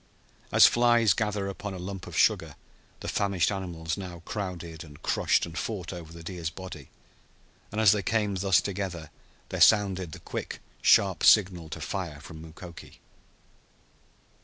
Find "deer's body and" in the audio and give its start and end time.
6.23-7.79